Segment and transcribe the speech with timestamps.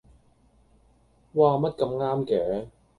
[1.35, 2.67] 嘩，乜咁啱嘅